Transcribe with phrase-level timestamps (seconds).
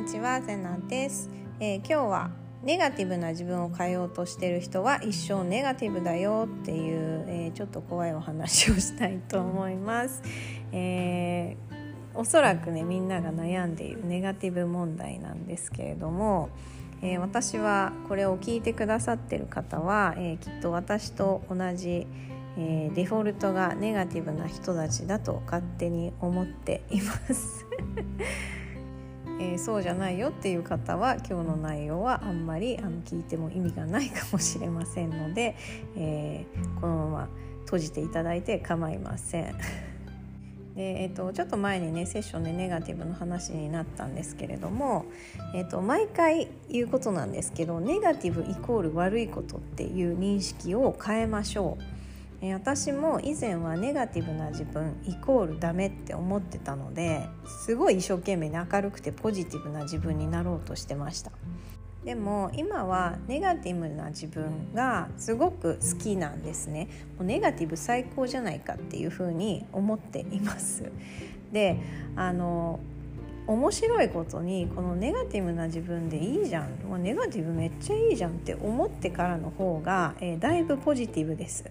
[0.00, 2.30] にちはセナです、えー、今日は
[2.62, 10.22] ネガティブな自分を変えようとしてる人は一生ネガティブだよっていう、えー、ちょっと怖いお話をしたいと思います、
[10.70, 16.50] えー、おそらくねみんなが悩んでいるネガティブ問題なんですけれども、
[17.00, 22.06] え、私はこれを聞いてくださってる方は、え、きっと私と同じ
[22.58, 27.66] えー、デフォルトがネガティブな人たちだと勝手に思っています。
[29.38, 35.56] えー、そうじゃないよっていう方は今日の内容はあんまりあの聞いても意味がないかもしれませんので、
[35.96, 37.28] えー、このまま
[37.64, 39.54] 閉じていただいて構いません。
[40.74, 45.06] でえーと、ちょっと前にねセッションでネガティブの話になったんですけれども、
[45.54, 51.95] えーと毎回言うことなんですけどネガティブイコール悪いことっていう認識を変えましょう。
[52.42, 61.32] 私も以前はネガティブな自分イコールダメって思ってたのですごい一生懸命に明るくてポジティブな自分になろうとしてました。
[62.04, 66.88] でも今はネガティブな自分がすごく好きなんですね。
[67.18, 70.92] もうネガティブ最高じゃないかっていうふうに思っています。
[71.52, 71.80] で
[72.14, 72.78] あの
[73.48, 76.70] 面白いことにこのネガティブな自分でいいじゃん。
[76.88, 81.64] もうネガティブめっちゃいいじゃんって思ってからの方が、えー、だいぶポジティブです。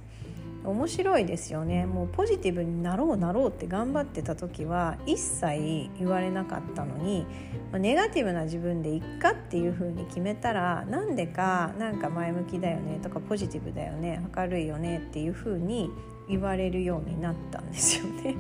[0.66, 7.26] 面白いですよねもうポジティブになろうなろうって頑張ってた時は一切言われなかったのに
[7.74, 15.90] ネガティブな自分でいっかっていうふうに決めたらなんでかなんか前向きだよねとかポジティブだよね明るいよねっていうふうに
[16.28, 18.36] 言われるようになったんですよね。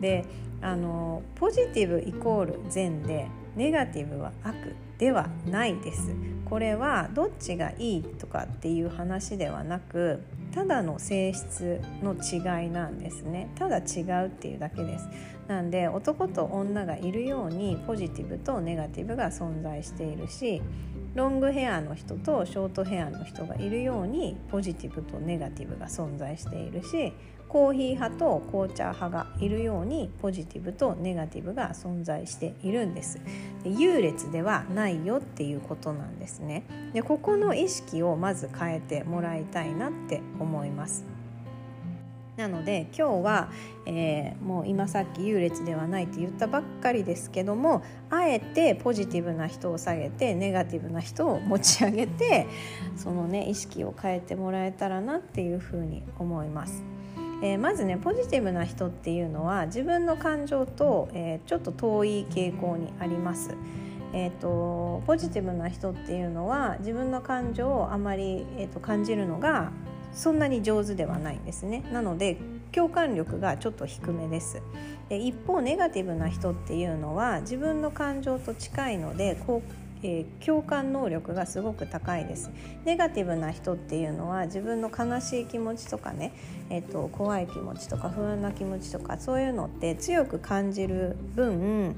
[0.00, 0.24] で
[0.62, 6.14] あのポジティブイコール善でネガティブは悪ではないです。
[6.44, 13.50] これはどっちがいいとかっていう話ではなくただの性質の違いなんですね。
[13.54, 15.08] ただ違うっていうだけです。
[15.48, 20.62] なんで男と女がいるようにポジティブとネガティブが存在しているし
[21.14, 27.12] ロングヘアの人とショートヘアの人がいるようにポジティブとネガティブが存在しているし
[27.50, 33.20] コーヒー派と紅茶派がいるようにポジティブとネガティブが存在しているんです。
[33.64, 36.64] で優劣ではないよっていうことなんですね。
[36.92, 41.04] でここの意識をまず変えてもらいたいなって思います。
[42.40, 43.50] なので今日は、
[43.84, 52.46] えー、もう今さっき優劣ではないって言ったばっかりですけどもあえてポジティブな人を下げてネガティブな人を持ち上げて
[52.96, 56.82] そのね意識を変えてもらえたらなっていうふうに思います。
[57.42, 63.54] えー、まずねポジティブな人っていうのは自分の感情と、えー、ちょっと遠い傾向にあります。
[64.12, 69.70] えーと、ポジティブな人っていうのは自分の感情をあまり、えーと、感じるのが
[70.12, 71.82] そんなに上手ではないんですね。
[71.92, 72.36] なので
[72.72, 74.62] 共感力がちょっと低めです。
[75.08, 82.50] で一方ネガティブな人っていうのは自分の感情と近いのでこうえー、共感能力がすごく高いです。
[82.84, 86.32] ネガティブな人っていうのは自分の悲しい気持ちとかね、
[86.70, 91.96] えーと、怖い気持ちとか不安な気持ちとかそういうのって強く感じる分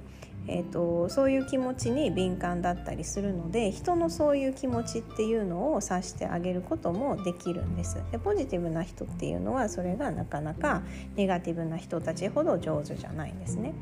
[0.49, 10.83] えーと、そういう気持ちに敏感だったりするので人のそういう気持ちっていうのを察してあげることもできるんですでポジティブな人っていうのはそれがなかなか
[11.17, 13.73] ネガティブな人たちほど上手じゃないんですね。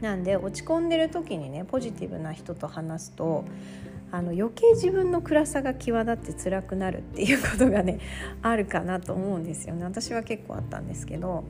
[0.00, 3.44] なんで落ち込んでる時にねポジティブな人と話すと
[4.10, 7.98] あの余計自分の暗さが際立って辛くなるっていうことがね
[8.42, 11.44] あるかなと思うんですよね私は結構あったんですけど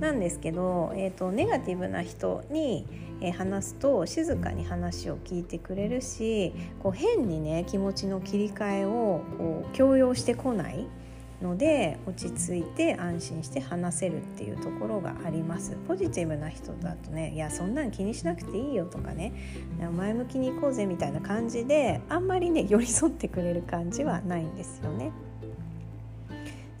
[0.00, 2.86] なんですけど、えーと、ネガティブな人に、
[3.20, 10.86] え、話すと静かに話を聞いてくれるしこう変にね気持ちの切り替えをこう強要してこない
[11.42, 19.32] ので落ち着いて安心して話せるっていうところがありますポジティブな人だとねいやそんなん気にしなくていいよとかね
[19.96, 25.12] 前向きに行こうぜみたいな感じであんまりね寄り添ってくれる感じはないんですよね。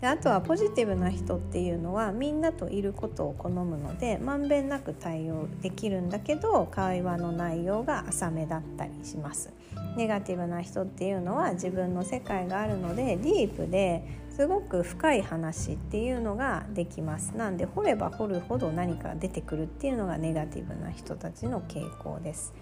[0.00, 9.52] であとはポジティブな人っていうのはみんなといることを好むのでまんべんなく対応できるんだけど会話の内容が浅めだったりします。
[9.96, 17.36] ネガティブな人っていうのは自分の世界があるのでディープですごく深い話っていうのができます。
[17.36, 22.54] なんで掘れば掘るほど何か出てくるっていうのがネガティブな人たちの傾向です。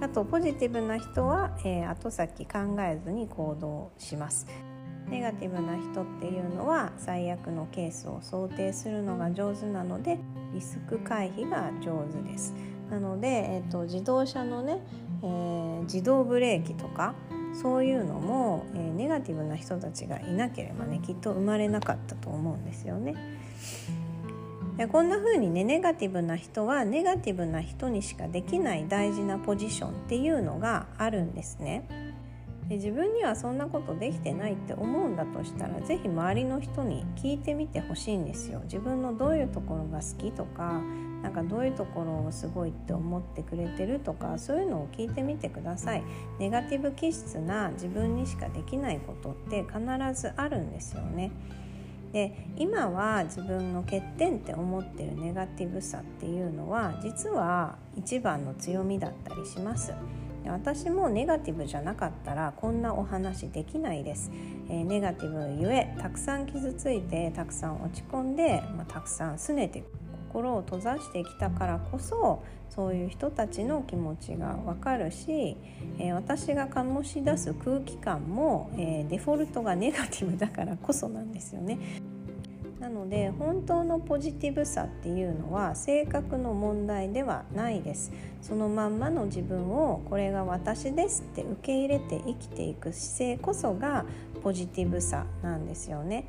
[0.00, 4.46] あとポジティブな人は、えー、後先考えずに行動します。
[5.08, 10.18] ネガティブな人っていうのは最悪のケースを想定するのが上手なので
[10.54, 12.54] リスク回避が上手です
[12.90, 14.80] なので、えーと、自動車のね、
[15.22, 17.14] えー、自動ブレーキとか
[17.54, 23.14] そういうのも、えー、ネガティブな人たちがいなければねきっと生まれなかったと思うんですよね。
[24.76, 32.11] でこんな風にねネガティブな人はネガティブな人にしかできない大事なポジションっていうのがあるんですね。
[32.72, 38.60] で自分にはそんなことできてないって思うんだとしたら是非周りの人に聞いてみてほしいんですよ。
[38.64, 40.80] 自分のどういうところが好きとか
[41.22, 46.02] なんかどういうところをすごいって思ってくれてるとかそういうのを聞いてみてください。
[46.38, 49.78] ネガティブ気質な自分にしかできないことって必
[50.18, 51.30] ずあるんですよね。
[52.14, 59.92] で今は自分の欠点って思ってるネガティブさっていうのは実は一番の強みだったりします。
[60.50, 64.30] 私もネガティブじゃなかったらこんなお話できないです、
[64.68, 69.84] えー、ネガティブゆえたくさん傷ついてたくさん落ち込んで、まあ、たくさん拗ねて
[70.28, 75.58] 心を閉ざしてきたからこそそういう人たちの気持ちがわかるし、
[75.98, 81.78] えー、私が醸し出す空気感も、えー、デフォルトがネガティブだからこそなんですよね。
[83.12, 88.10] ので本当のポジティブさっていうのは性格の問題ではないです。
[88.40, 94.06] そのまんまの自分をこれが私ですって受け入れて生きていく姿勢こそが
[94.42, 96.24] ポジティブさなんですよね。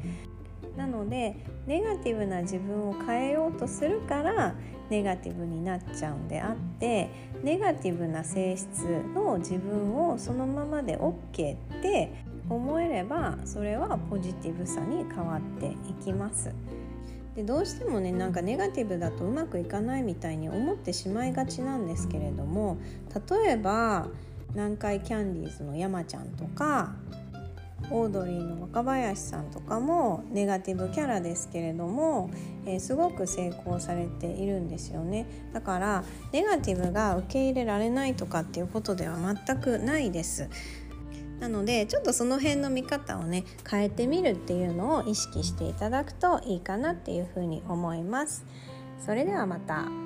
[0.76, 1.38] なので
[1.68, 4.56] ネガティブな自分を変えようとするから
[4.90, 7.10] ネガティブになっちゃうんであって
[7.44, 8.80] ネガティブな性質
[9.14, 12.12] の自分をそのままで OK って
[12.54, 16.54] 思えればそれはポジティブさに変わっていきます。
[17.36, 22.78] でどうしてもねなんかネガティブだとうまくいかないみたいに思ってしまいがちなんですけれども
[23.32, 24.08] 例えば
[24.54, 26.94] 南海キャンディーズの山ちゃんとか
[27.90, 32.30] オードリーの若林さんとかもネガティブキャラですけれども、
[32.66, 40.50] えー、すごく成功されているんですよねだからネガティブが受け入れられないとかっていうことでは全くないです
[41.44, 48.46] なのでちょっとその辺の見方をね変えてみるっていうのを意識していただくといいかなっていうふうに思います
[49.06, 50.03] それではまた。